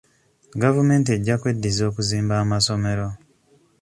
Gavumenti 0.61 1.09
ejja 1.15 1.35
kweddiza 1.41 1.83
okuzimba 1.89 2.33
amasomero. 2.43 3.07